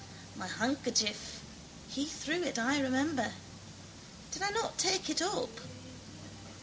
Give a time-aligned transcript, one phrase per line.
[0.35, 1.41] My handkerchief.
[1.87, 2.57] He threw it.
[2.57, 3.33] I remember.
[4.31, 5.59] Did I not take it up?